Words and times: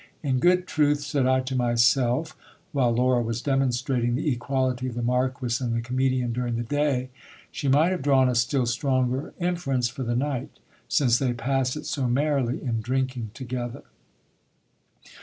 In 0.23 0.39
good 0.39 0.65
truth, 0.65 1.01
said 1.01 1.27
I 1.27 1.41
to 1.41 1.55
myself, 1.55 2.35
while 2.71 2.89
Laura 2.89 3.21
was 3.21 3.39
demonstrating 3.43 4.15
the 4.15 4.31
equality 4.31 4.87
of 4.87 4.95
the 4.95 5.03
Marquis 5.03 5.63
and 5.63 5.75
the 5.75 5.81
comedian 5.81 6.33
during 6.33 6.55
the 6.55 6.63
day, 6.63 7.09
she 7.51 7.67
might 7.67 7.91
have 7.91 8.01
drawn 8.01 8.27
a 8.27 8.33
still 8.33 8.65
stronger 8.65 9.35
inference 9.39 9.89
for 9.89 10.01
the 10.01 10.15
night, 10.15 10.57
since 10.87 11.19
they 11.19 11.33
pass 11.33 11.75
it 11.75 11.85
so 11.85 12.07
merrily 12.07 12.63
in 12.63 12.81
drinking 12.81 13.29
together. 13.35 13.83